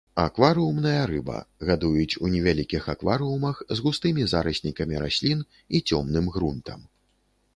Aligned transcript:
Акварыумная 0.21 1.01
рыба, 1.09 1.35
гадуюць 1.69 2.17
у 2.23 2.29
невялікіх 2.35 2.87
акварыумах 2.95 3.61
з 3.79 3.87
густымі 3.87 4.25
зараснікамі 4.33 4.95
раслін 5.05 5.47
і 5.77 5.83
цёмным 5.91 6.25
грунтам. 6.39 6.79